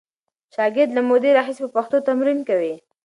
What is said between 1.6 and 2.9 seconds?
په پښتو تمرین کوي.